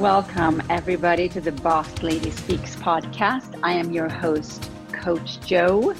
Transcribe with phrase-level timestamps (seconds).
[0.00, 3.60] Welcome, everybody, to the Boss Lady Speaks podcast.
[3.62, 5.94] I am your host, Coach Joe.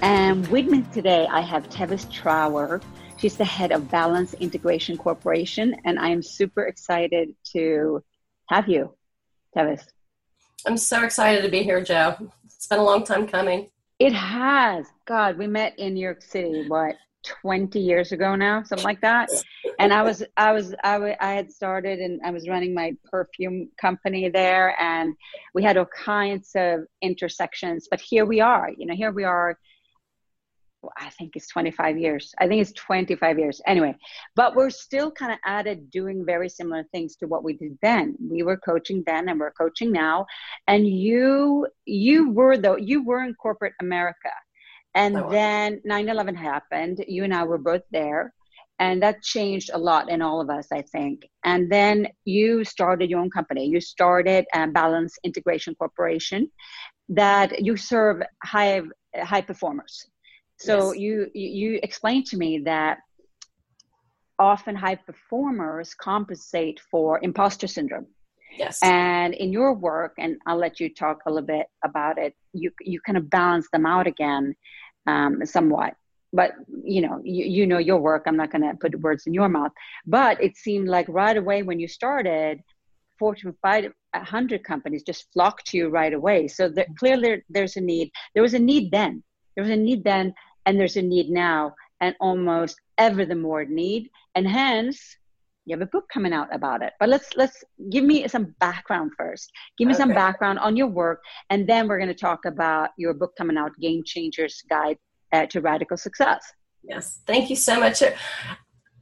[0.00, 2.80] And with me today, I have Tevis Trower.
[3.16, 5.74] She's the head of Balance Integration Corporation.
[5.84, 8.04] And I am super excited to
[8.48, 8.94] have you,
[9.52, 9.88] Tevis.
[10.64, 12.14] I'm so excited to be here, Joe.
[12.44, 13.68] It's been a long time coming.
[13.98, 14.86] It has.
[15.04, 16.94] God, we met in New York City, what,
[17.24, 19.28] 20 years ago now, something like that.
[19.78, 22.94] And I was, I was, I, w- I had started and I was running my
[23.10, 25.14] perfume company there, and
[25.54, 27.88] we had all kinds of intersections.
[27.90, 29.58] But here we are, you know, here we are.
[30.98, 32.34] I think it's 25 years.
[32.40, 33.60] I think it's 25 years.
[33.68, 33.94] Anyway,
[34.34, 37.78] but we're still kind of at it doing very similar things to what we did
[37.82, 38.16] then.
[38.20, 40.26] We were coaching then and we're coaching now.
[40.66, 44.30] And you you were though you were in corporate America
[44.94, 47.04] and then 9 11 happened.
[47.08, 48.34] You and I were both there.
[48.78, 51.28] And that changed a lot in all of us, I think.
[51.44, 53.66] And then you started your own company.
[53.66, 56.50] You started um, Balance Integration Corporation
[57.10, 58.82] that you serve high,
[59.16, 60.04] high performers.
[60.58, 61.00] So yes.
[61.00, 62.98] you, you explained to me that
[64.38, 68.06] often high performers compensate for imposter syndrome.
[68.58, 68.80] Yes.
[68.82, 72.70] And in your work, and I'll let you talk a little bit about it, you
[72.80, 74.54] you kind of balance them out again
[75.06, 75.94] um, somewhat.
[76.32, 78.24] But you know, you, you know your work.
[78.26, 79.72] I'm not going to put words in your mouth.
[80.06, 82.62] But it seemed like right away when you started,
[83.18, 86.48] Fortune 500 companies just flocked to you right away.
[86.48, 88.10] So there, clearly, there's a need.
[88.34, 89.22] There was a need then.
[89.54, 93.64] There was a need then, and there's a need now, and almost ever the more
[93.64, 94.10] need.
[94.34, 95.16] And hence,
[95.64, 99.10] you have a book coming out about it but let's let's give me some background
[99.16, 100.02] first give me okay.
[100.02, 103.56] some background on your work and then we're going to talk about your book coming
[103.56, 104.96] out game changers guide
[105.32, 106.52] uh, to radical success
[106.82, 108.02] yes thank you so much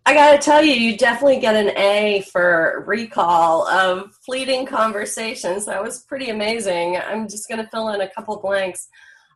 [0.06, 5.66] I got to tell you, you definitely get an A for recall of fleeting conversations.
[5.66, 6.96] That was pretty amazing.
[6.96, 8.88] I'm just going to fill in a couple blanks.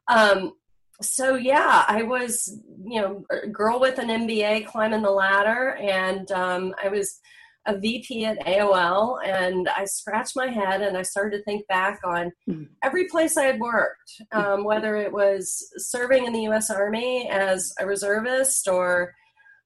[0.09, 0.55] Um,
[1.03, 6.31] so yeah, I was, you know, a girl with an MBA climbing the ladder, and
[6.33, 7.21] um, I was
[7.67, 12.01] a VP at AOL, and I scratched my head and I started to think back
[12.05, 12.65] on mm-hmm.
[12.83, 16.71] every place I had worked, um, whether it was serving in the U.S.
[16.71, 19.15] Army as a reservist or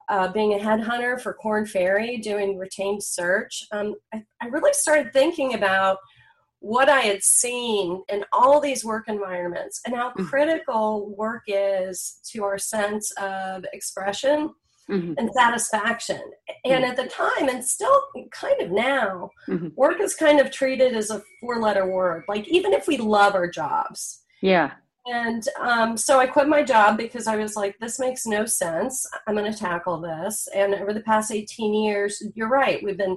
[0.09, 3.65] uh, being a headhunter for Korn Ferry, doing retained search.
[3.73, 5.99] Um, I, I really started thinking about
[6.61, 10.25] what I had seen in all these work environments and how mm-hmm.
[10.25, 14.51] critical work is to our sense of expression
[14.91, 15.15] mm-hmm.
[15.19, 16.21] and satisfaction.
[16.65, 16.91] And mm-hmm.
[16.91, 18.03] at the time, and still
[18.33, 19.69] kind of now, mm-hmm.
[19.77, 22.25] work is kind of treated as a four letter word.
[22.29, 24.23] Like, even if we love our jobs.
[24.43, 24.73] Yeah.
[25.07, 29.09] And um, so I quit my job because I was like, this makes no sense.
[29.27, 30.49] I'm going to tackle this.
[30.55, 33.17] And over the past 18 years, you're right, we've been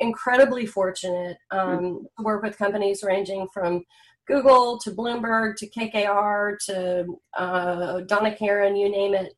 [0.00, 3.84] incredibly fortunate um, to work with companies ranging from
[4.26, 9.34] Google to Bloomberg to KKR to uh, Donna Karan, you name it.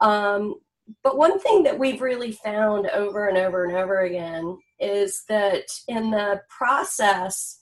[0.00, 0.56] Um,
[1.02, 5.64] but one thing that we've really found over and over and over again is that
[5.86, 7.60] in the process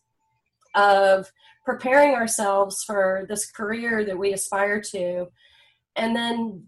[0.74, 1.30] of
[1.64, 5.26] preparing ourselves for this career that we aspire to,
[5.96, 6.64] and then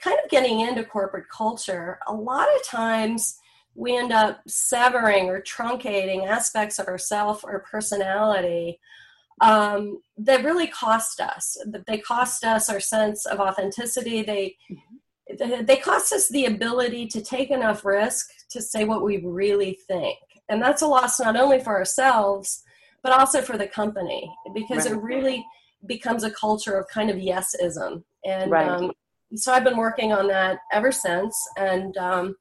[0.00, 3.36] kind of getting into corporate culture, a lot of times
[3.74, 8.78] we end up severing or truncating aspects of ourself or personality
[9.40, 11.56] um, that really cost us.
[11.86, 14.22] They cost us our sense of authenticity.
[14.22, 14.56] They
[15.38, 20.18] they cost us the ability to take enough risk to say what we really think,
[20.48, 22.62] and that's a loss not only for ourselves
[23.04, 24.96] but also for the company because right.
[24.96, 25.46] it really
[25.86, 28.02] becomes a culture of kind of yesism.
[28.24, 28.66] And right.
[28.66, 28.92] um,
[29.36, 32.34] so I've been working on that ever since, and um,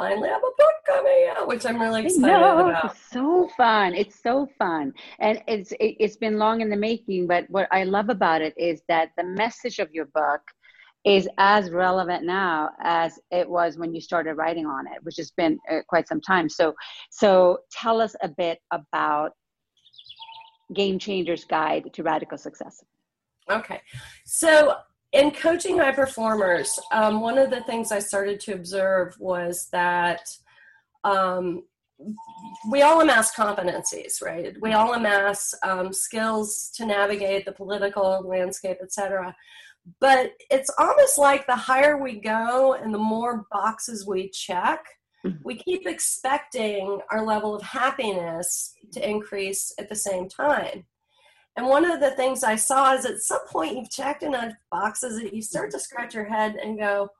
[0.00, 2.84] finally have a book coming out, which I'm really excited no, about.
[2.86, 3.94] It's so fun.
[3.94, 4.92] It's so fun.
[5.18, 8.54] And it's it, it's been long in the making, but what I love about it
[8.56, 10.40] is that the message of your book
[11.04, 15.30] is as relevant now as it was when you started writing on it, which has
[15.30, 16.48] been uh, quite some time.
[16.48, 16.74] So
[17.10, 19.32] so tell us a bit about
[20.74, 22.82] Game Changers Guide to Radical Success.
[23.50, 23.80] Okay.
[24.24, 24.76] So
[25.12, 30.20] in coaching high performers, um, one of the things I started to observe was that
[31.02, 31.64] um,
[32.70, 34.54] we all amass competencies, right?
[34.60, 39.34] We all amass um, skills to navigate the political landscape, etc.
[40.00, 44.84] But it's almost like the higher we go and the more boxes we check,
[45.26, 45.38] mm-hmm.
[45.44, 50.84] we keep expecting our level of happiness to increase at the same time.
[51.60, 55.20] And one of the things I saw is at some point you've checked enough boxes
[55.20, 57.10] that you start to scratch your head and go,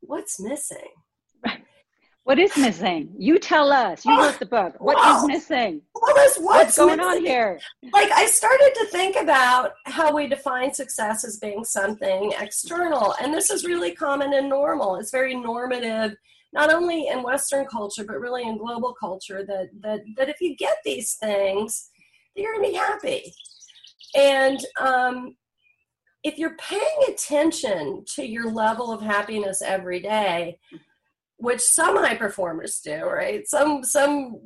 [0.00, 0.90] what's missing?
[2.24, 3.14] What is missing?
[3.16, 4.04] You tell us.
[4.04, 4.74] You wrote the book.
[4.80, 5.80] What is missing?
[5.92, 7.10] what's, what's going missing?
[7.10, 7.58] on here?
[7.90, 13.32] Like I started to think about how we define success as being something external, and
[13.32, 14.96] this is really common and normal.
[14.96, 16.16] It's very normative,
[16.52, 19.42] not only in Western culture but really in global culture.
[19.46, 21.90] That that that if you get these things,
[22.36, 23.32] you're going to be happy.
[24.14, 25.36] And um,
[26.22, 30.58] if you're paying attention to your level of happiness every day,
[31.38, 33.46] which some high performers do, right?
[33.46, 34.40] Some some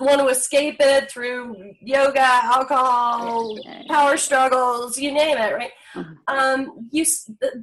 [0.00, 3.58] want to escape it through yoga, alcohol,
[3.88, 5.72] power struggles, you name it, right?
[5.94, 6.34] Mm-hmm.
[6.34, 7.04] Um, you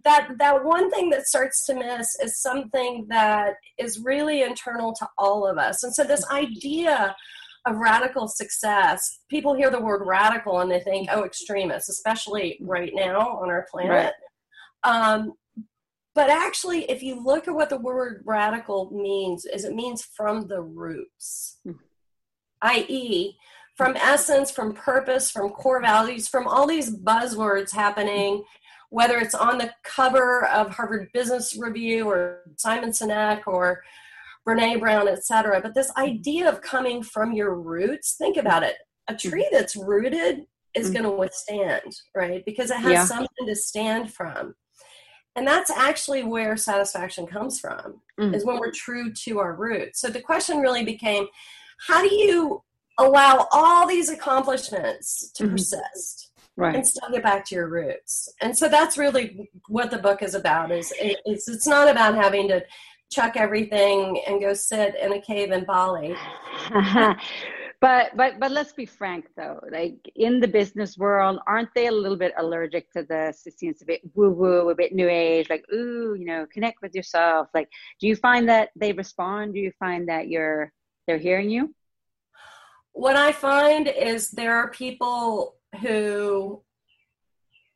[0.03, 5.07] that that one thing that starts to miss is something that is really internal to
[5.17, 7.15] all of us, and so this idea
[7.65, 12.91] of radical success, people hear the word radical and they think, oh, extremists, especially right
[12.93, 14.13] now on our planet.
[14.85, 15.13] Right.
[15.13, 15.33] Um,
[16.13, 20.47] but actually, if you look at what the word radical means, is it means from
[20.47, 21.77] the roots, mm.
[22.61, 23.35] i.e.,
[23.75, 28.45] from essence, from purpose, from core values, from all these buzzwords happening,
[28.89, 33.83] whether it's on the cover of Harvard Business Review or Simon Sinek or
[34.47, 35.59] Brene Brown, etc.
[35.61, 38.75] But this idea of coming from your roots, think about it.
[39.07, 39.29] A mm.
[39.29, 40.93] tree that's rooted is mm.
[40.93, 42.43] going to withstand, right?
[42.45, 43.05] Because it has yeah.
[43.05, 44.55] something to stand from
[45.35, 48.33] and that's actually where satisfaction comes from mm.
[48.33, 51.27] is when we're true to our roots so the question really became
[51.87, 52.61] how do you
[52.97, 55.53] allow all these accomplishments to mm-hmm.
[55.53, 56.75] persist right.
[56.75, 60.35] and still get back to your roots and so that's really what the book is
[60.35, 62.63] about is it's, it's not about having to
[63.11, 66.15] chuck everything and go sit in a cave in bali.
[67.81, 69.59] But but but let's be frank though.
[69.71, 73.81] Like in the business world aren't they a little bit allergic to this it seems
[73.81, 77.49] a bit woo woo a bit new age like ooh you know connect with yourself.
[77.53, 77.69] Like
[77.99, 79.53] do you find that they respond?
[79.53, 80.71] Do you find that you're
[81.05, 81.75] they're hearing you?
[82.93, 86.63] What i find is there are people who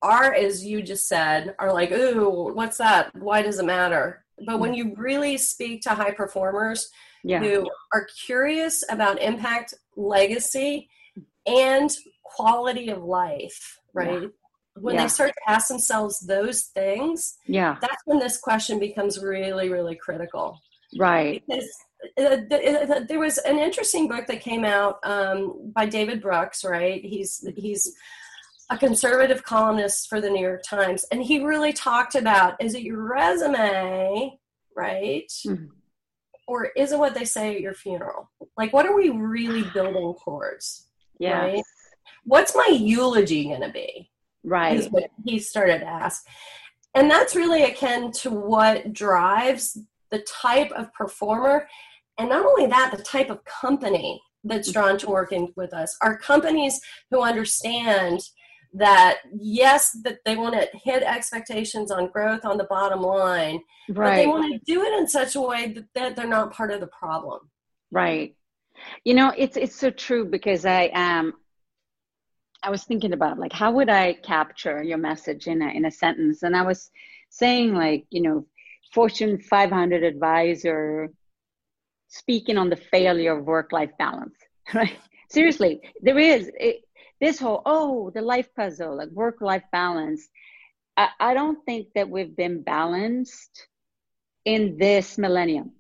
[0.02, 4.60] are as you just said are like ooh what's that why does it matter but
[4.60, 6.90] when you really speak to high performers
[7.24, 7.40] yeah.
[7.40, 10.90] who are curious about impact, legacy,
[11.46, 11.92] and
[12.24, 14.24] quality of life, right?
[14.24, 14.28] Yeah.
[14.76, 15.04] When yeah.
[15.04, 19.96] they start to ask themselves those things, yeah, that's when this question becomes really, really
[19.96, 20.60] critical.
[20.98, 21.44] Right.
[21.48, 21.70] Because
[22.18, 22.38] uh,
[23.08, 27.04] there was an interesting book that came out um, by David Brooks, right?
[27.04, 27.94] He's he's
[28.70, 32.84] a conservative columnist for the New York Times, and he really talked about is it
[32.84, 34.38] your resume,
[34.76, 35.32] right?
[35.46, 35.66] Mm-hmm
[36.50, 38.32] or is it what they say at your funeral?
[38.58, 40.88] Like, what are we really building towards?
[41.20, 41.42] Yeah.
[41.42, 41.64] Right?
[42.24, 44.10] What's my eulogy going to be?
[44.44, 44.76] Right.
[44.76, 46.26] Is what he started to ask.
[46.96, 49.78] And that's really akin to what drives
[50.10, 51.68] the type of performer.
[52.18, 56.18] And not only that, the type of company that's drawn to working with us are
[56.18, 56.82] companies
[57.12, 58.22] who understand
[58.74, 63.96] that yes that they want to hit expectations on growth on the bottom line right.
[63.96, 66.72] but they want to do it in such a way that, that they're not part
[66.72, 67.40] of the problem.
[67.92, 68.36] Right.
[69.04, 71.34] You know it's it's so true because i am um,
[72.64, 75.92] i was thinking about like how would i capture your message in a in a
[75.92, 76.44] sentence?
[76.44, 76.92] And i was
[77.30, 78.46] saying like you know
[78.94, 81.10] fortune 500 advisor
[82.08, 84.38] speaking on the failure of work life balance
[84.74, 84.98] right?
[85.30, 86.84] Seriously there is it,
[87.22, 90.28] this whole oh the life puzzle like work life balance.
[90.98, 93.68] I, I don't think that we've been balanced
[94.46, 95.72] in this millennium.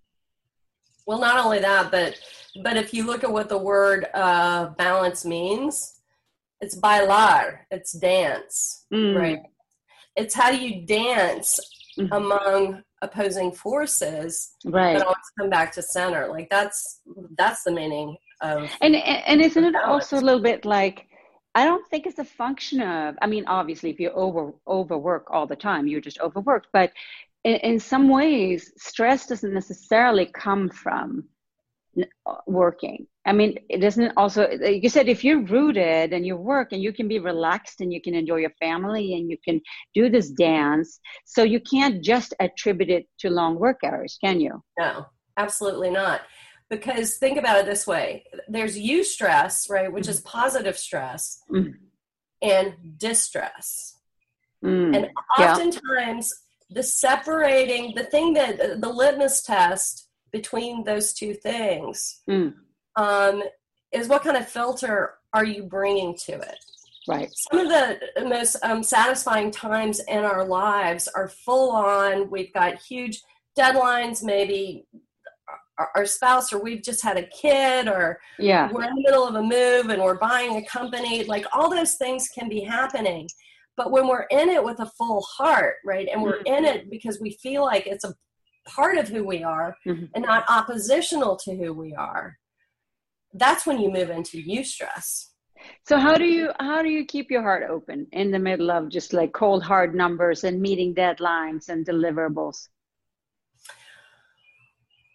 [1.05, 2.15] Well not only that but
[2.63, 6.01] but if you look at what the word uh, balance means
[6.61, 9.17] it's bailar it's dance mm.
[9.17, 9.39] right?
[10.15, 11.59] It's how do you dance
[11.97, 12.11] mm-hmm.
[12.11, 14.97] among opposing forces right.
[14.97, 16.27] but always come back to center.
[16.27, 17.01] Like that's
[17.37, 21.07] that's the meaning of and and, and isn't it also a little bit like
[21.55, 25.47] I don't think it's a function of, I mean, obviously, if you over overwork all
[25.47, 26.67] the time, you're just overworked.
[26.71, 26.91] But
[27.43, 31.25] in, in some ways, stress doesn't necessarily come from
[32.45, 33.07] working.
[33.25, 36.81] I mean, it doesn't also, like you said, if you're rooted and you work and
[36.81, 39.59] you can be relaxed and you can enjoy your family and you can
[39.93, 40.99] do this dance.
[41.25, 44.63] So you can't just attribute it to long work hours, can you?
[44.77, 45.05] No,
[45.37, 46.21] absolutely not
[46.69, 51.73] because think about it this way there's eustress right which is positive stress mm.
[52.41, 53.97] and distress
[54.63, 54.95] mm.
[54.95, 56.33] and oftentimes
[56.69, 56.75] yeah.
[56.75, 62.53] the separating the thing that the litmus test between those two things mm.
[62.95, 63.43] um,
[63.91, 66.57] is what kind of filter are you bringing to it
[67.07, 72.53] right some of the most um, satisfying times in our lives are full on we've
[72.53, 73.21] got huge
[73.57, 74.85] deadlines maybe
[75.79, 78.69] our, our spouse or we've just had a kid or yeah.
[78.71, 81.95] we're in the middle of a move and we're buying a company like all those
[81.95, 83.27] things can be happening.
[83.77, 87.19] But when we're in it with a full heart right and we're in it because
[87.19, 88.13] we feel like it's a
[88.69, 90.05] part of who we are mm-hmm.
[90.13, 92.37] and not oppositional to who we are
[93.33, 95.27] that's when you move into eustress
[95.87, 98.89] so how do you how do you keep your heart open in the middle of
[98.89, 102.69] just like cold hard numbers and meeting deadlines and deliverables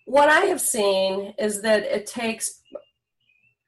[0.05, 2.63] what I have seen is that it takes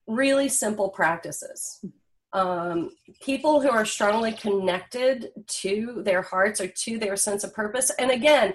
[0.07, 1.85] really simple practices.
[2.33, 2.91] Um,
[3.23, 7.91] people who are strongly connected to their hearts or to their sense of purpose.
[7.99, 8.55] And again,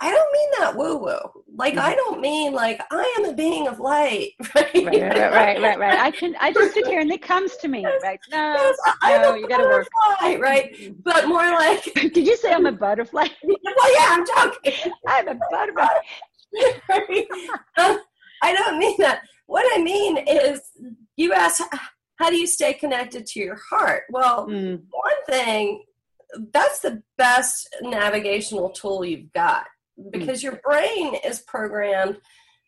[0.00, 1.44] I don't mean that woo woo.
[1.56, 1.86] Like mm-hmm.
[1.86, 4.30] I don't mean like I am a being of light.
[4.54, 4.74] Right?
[4.74, 5.98] Right, right, right, right, right.
[5.98, 7.84] I can I just sit here and it comes to me.
[8.02, 8.18] Right?
[8.30, 8.54] No,
[9.02, 9.88] yes, no, you got to work.
[10.22, 10.92] Right, mm-hmm.
[11.02, 11.82] but more like.
[11.94, 13.26] Did you say I'm a butterfly?
[13.42, 14.92] well, yeah, I'm joking.
[15.06, 15.86] I'm a butterfly.
[17.78, 18.00] um,
[18.42, 19.22] I don't mean that.
[19.46, 20.60] What I mean is,
[21.16, 21.62] you ask,
[22.16, 24.04] how do you stay connected to your heart?
[24.10, 24.82] Well, mm.
[24.90, 25.84] one thing,
[26.52, 29.64] that's the best navigational tool you've got
[30.10, 30.44] because mm.
[30.44, 32.18] your brain is programmed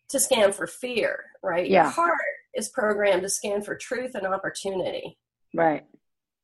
[0.08, 1.68] to scan for fear, right?
[1.68, 1.84] Yeah.
[1.84, 2.18] Your heart
[2.54, 5.18] is programmed to scan for truth and opportunity.
[5.54, 5.84] Right.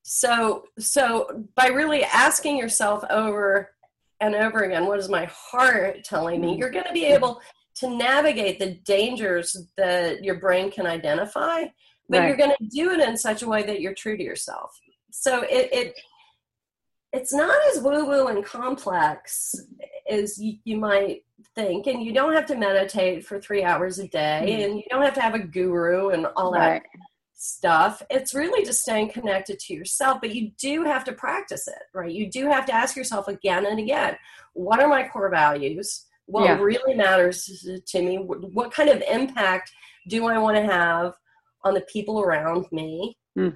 [0.03, 3.71] So, so by really asking yourself over
[4.21, 7.41] and over again what is my heart telling me you're going to be able
[7.75, 11.65] to navigate the dangers that your brain can identify
[12.09, 12.29] but right.
[12.29, 14.79] you're going to do it in such a way that you're true to yourself
[15.11, 15.95] so it, it
[17.13, 19.55] it's not as woo woo and complex
[20.09, 24.09] as you, you, might think and you don't have to meditate for three hours a
[24.09, 26.83] day mm and you don't have to have a guru and all right.
[26.83, 27.01] that
[27.37, 28.03] stuff.
[28.11, 32.11] It's really just staying connected to yourself, but you do have to practice it, right?
[32.11, 34.17] You do have to ask yourself again and again
[34.55, 36.07] what are my core values?
[36.25, 36.59] What yeah.
[36.59, 37.45] really matters
[37.87, 38.17] to me?
[38.17, 39.71] What kind of impact
[40.09, 41.13] do I want to have
[41.63, 43.17] on the people around me?
[43.39, 43.55] Mm.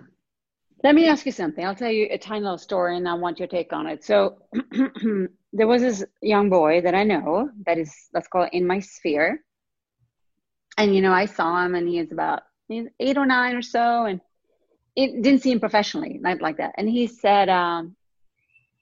[0.85, 1.65] Let me ask you something.
[1.65, 4.05] I'll tell you a tiny little story and I want your take on it.
[4.05, 4.39] So,
[5.53, 8.79] there was this young boy that I know that is, let's call it in my
[8.79, 9.43] sphere.
[10.79, 14.05] And, you know, I saw him and he is about eight or nine or so,
[14.05, 14.21] and
[14.97, 16.75] it didn't see him professionally, not like that.
[16.77, 17.97] And he said, um,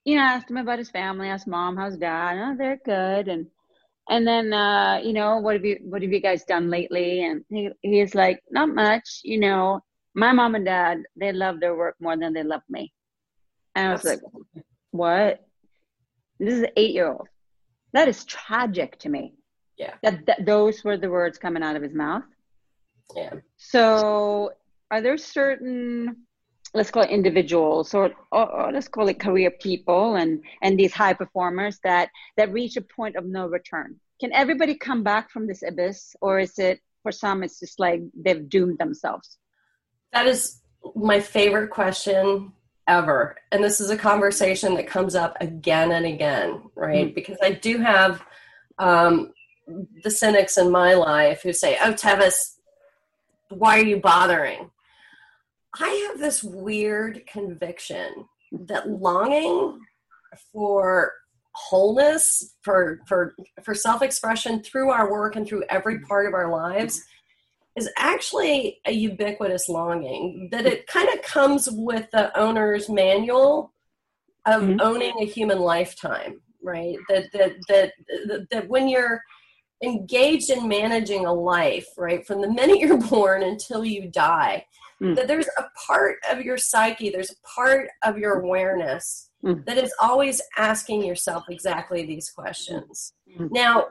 [0.04, 2.38] you know, I asked him about his family, I asked mom, how's dad?
[2.38, 3.28] Oh, they're good.
[3.28, 3.46] And
[4.08, 7.24] and then uh, you know, what have you what have you guys done lately?
[7.24, 9.80] And he he's like, not much, you know.
[10.14, 12.92] My mom and dad, they love their work more than they love me.
[13.76, 14.18] And I was like,
[14.90, 15.46] what?
[16.40, 17.28] This is an eight year old.
[17.92, 19.34] That is tragic to me.
[19.76, 19.94] Yeah.
[20.02, 22.24] That, that those were the words coming out of his mouth.
[23.16, 23.34] Yeah.
[23.56, 24.52] So,
[24.90, 26.16] are there certain,
[26.74, 30.92] let's call it individuals, or, or, or, let's call it career people, and and these
[30.92, 33.96] high performers that that reach a point of no return?
[34.20, 38.02] Can everybody come back from this abyss, or is it for some it's just like
[38.14, 39.38] they've doomed themselves?
[40.12, 40.60] That is
[40.94, 42.52] my favorite question
[42.86, 47.06] ever, and this is a conversation that comes up again and again, right?
[47.06, 47.14] Mm-hmm.
[47.14, 48.22] Because I do have.
[48.78, 49.32] Um,
[50.02, 52.57] the cynics in my life who say, "Oh, Tevis,
[53.50, 54.70] why are you bothering?
[55.78, 59.80] I have this weird conviction that longing
[60.52, 61.12] for
[61.52, 67.04] wholeness for for for self-expression through our work and through every part of our lives
[67.76, 73.72] is actually a ubiquitous longing that it kind of comes with the owner's manual
[74.46, 74.80] of mm-hmm.
[74.80, 77.92] owning a human lifetime right that, that that
[78.26, 79.20] that that when you're
[79.82, 84.64] engaged in managing a life, right, from the minute you're born until you die,
[85.00, 85.14] mm.
[85.16, 89.64] that there's a part of your psyche, there's a part of your awareness mm.
[89.66, 93.12] that is always asking yourself exactly these questions.
[93.38, 93.50] Mm.
[93.52, 93.86] Now,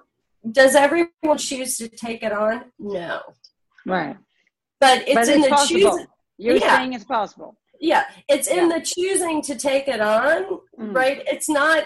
[0.51, 2.65] does everyone choose to take it on?
[2.79, 3.21] No.
[3.85, 4.17] Right.
[4.79, 6.05] But it's, but in the choosing.
[6.37, 6.77] You're yeah.
[6.77, 7.57] saying it's possible.
[7.79, 8.77] Yeah, it's in yeah.
[8.77, 10.95] the choosing to take it on, mm.
[10.95, 11.23] right?
[11.27, 11.85] It's not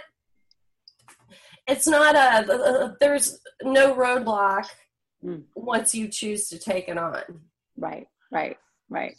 [1.68, 4.66] it's not a there's no roadblock
[5.24, 5.44] mm.
[5.56, 7.22] once you choose to take it on.
[7.78, 8.58] Right right
[8.90, 9.16] right.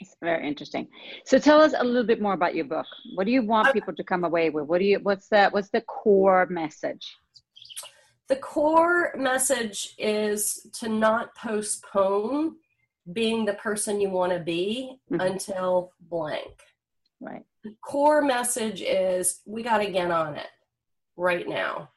[0.00, 0.88] It's very interesting.
[1.24, 2.86] So tell us a little bit more about your book.
[3.14, 4.66] What do you want people to come away with?
[4.66, 7.16] What do you what's that what's the core message?
[8.28, 12.56] The core message is to not postpone
[13.12, 15.20] being the person you want to be mm-hmm.
[15.20, 16.62] until blank.
[17.20, 17.44] Right.
[17.62, 20.48] The core message is we got to get on it
[21.16, 21.90] right now.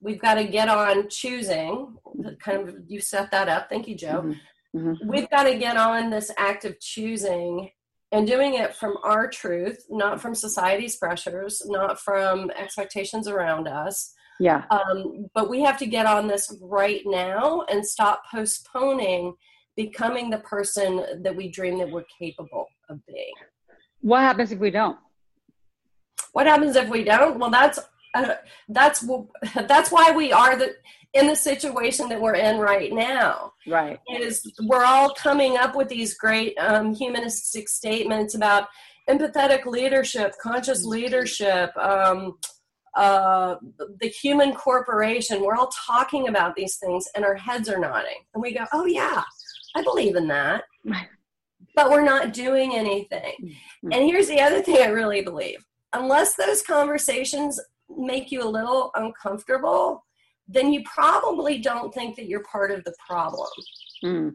[0.00, 1.96] We've got to get on choosing.
[2.40, 3.68] Kind of, you set that up.
[3.68, 4.22] Thank you, Joe.
[4.22, 4.78] Mm-hmm.
[4.78, 5.08] Mm-hmm.
[5.08, 7.70] We've got to get on this act of choosing
[8.10, 14.12] and doing it from our truth, not from society's pressures, not from expectations around us,
[14.38, 14.64] Yeah.
[14.70, 19.34] Um, but we have to get on this right now and stop postponing
[19.76, 23.32] becoming the person that we dream that we're capable of being.
[24.00, 24.98] What happens if we don't?
[26.32, 27.38] What happens if we don't?
[27.38, 27.78] Well, that's
[28.68, 29.06] that's
[29.68, 30.74] that's why we are the
[31.14, 33.52] in the situation that we're in right now.
[33.66, 33.98] Right.
[34.08, 38.68] Is we're all coming up with these great um, humanistic statements about
[39.10, 42.38] empathetic leadership, conscious leadership, um,
[42.96, 43.56] uh,
[44.00, 45.42] the human corporation.
[45.42, 48.86] We're all talking about these things, and our heads are nodding, and we go, "Oh
[48.86, 49.22] yeah,
[49.74, 50.64] I believe in that."
[51.74, 53.32] But we're not doing anything.
[53.42, 53.92] Mm-hmm.
[53.92, 57.58] And here's the other thing I really believe: unless those conversations
[57.98, 60.04] make you a little uncomfortable,
[60.48, 63.48] then you probably don't think that you're part of the problem.
[64.04, 64.34] Mm.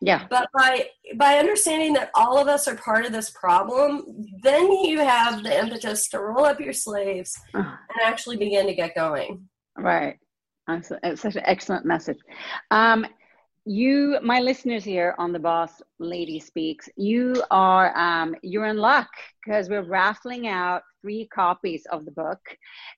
[0.00, 0.26] Yeah.
[0.28, 0.86] But by
[1.16, 4.04] by understanding that all of us are part of this problem,
[4.42, 7.58] then you have the impetus to roll up your sleeves uh.
[7.58, 9.48] and actually begin to get going.
[9.76, 10.18] Right.
[10.68, 12.18] It's such an excellent message.
[12.70, 13.06] Um,
[13.66, 19.08] you, my listeners here on the Boss Lady Speaks, you are um, you're in luck
[19.42, 22.40] because we're raffling out three copies of the book.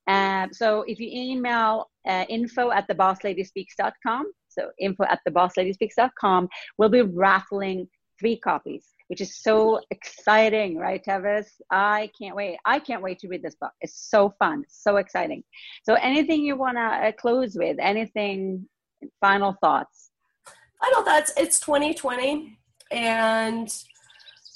[0.06, 6.48] Um, so if you email uh, info at thebossladyspeaks.com, so info at thebossladyspeaks.com,
[6.78, 7.88] we'll be raffling
[8.20, 11.48] three copies, which is so exciting, right, Tevis?
[11.72, 12.58] I can't wait.
[12.64, 13.72] I can't wait to read this book.
[13.80, 15.42] It's so fun, so exciting.
[15.82, 17.76] So anything you want to uh, close with?
[17.80, 18.68] Anything?
[19.20, 20.10] Final thoughts?
[20.80, 21.32] Final thoughts.
[21.36, 22.56] It's 2020,
[22.92, 23.68] and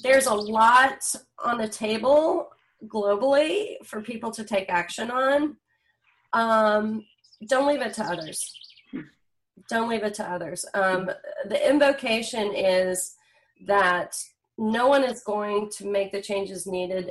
[0.03, 1.15] there's a lot
[1.45, 2.51] on the table
[2.87, 5.57] globally for people to take action on.
[6.33, 7.05] Um,
[7.47, 8.55] don't leave it to others.
[9.69, 10.65] Don't leave it to others.
[10.75, 11.11] Um,
[11.49, 13.15] the invocation is
[13.67, 14.17] that
[14.61, 17.11] no one is going to make the changes needed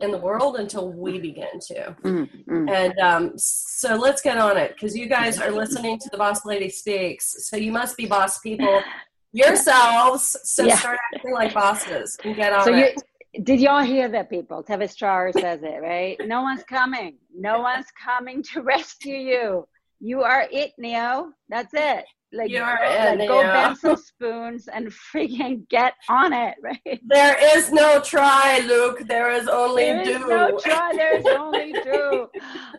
[0.00, 1.96] in the world until we begin to.
[2.02, 2.68] Mm-hmm.
[2.70, 6.46] And um, so let's get on it because you guys are listening to the Boss
[6.46, 7.46] Lady Speaks.
[7.48, 8.82] So you must be boss people
[9.32, 10.36] yourselves.
[10.44, 10.76] So yeah.
[10.76, 12.94] start acting like bosses and get on so it.
[12.96, 13.02] You,
[13.42, 14.62] did y'all hear that, people?
[14.62, 16.16] Tevis Char says it, right?
[16.26, 17.16] No one's coming.
[17.34, 19.68] No one's coming to rescue you.
[20.00, 21.32] You are it, Neo.
[21.48, 22.04] That's it.
[22.32, 27.00] Like, You're like it, go bend some spoons and freaking get on it, right?
[27.06, 29.02] There is no try, Luke.
[29.06, 30.26] There is only there do.
[30.26, 30.92] There is no try.
[30.94, 32.26] There is only do.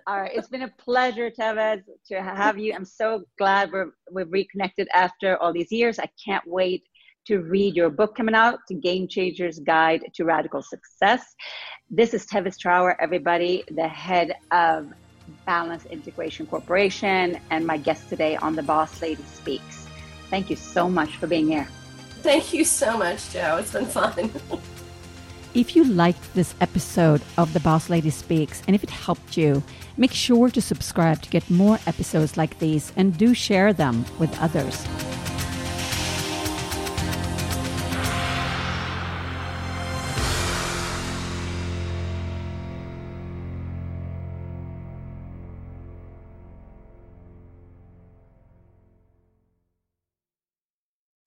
[0.05, 0.31] All right.
[0.33, 2.73] It's been a pleasure, Tevis, to have you.
[2.73, 5.97] I'm so glad we're we've reconnected after all these years.
[5.97, 6.83] I can't wait
[7.27, 11.35] to read your book coming out, The Game Changers Guide to Radical Success.
[11.89, 14.93] This is Tevis Trower, everybody, the head of
[15.45, 19.87] Balance Integration Corporation, and my guest today on The Boss Lady Speaks.
[20.29, 21.67] Thank you so much for being here.
[22.21, 23.57] Thank you so much, Joe.
[23.57, 24.31] It's been fun.
[25.53, 29.61] if you liked this episode of The Boss Lady Speaks and if it helped you,
[29.97, 34.33] make sure to subscribe to get more episodes like these and do share them with
[34.39, 34.87] others.